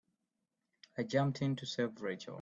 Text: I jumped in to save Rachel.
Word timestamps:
I 0.97 1.03
jumped 1.03 1.43
in 1.43 1.55
to 1.57 1.67
save 1.67 2.01
Rachel. 2.01 2.39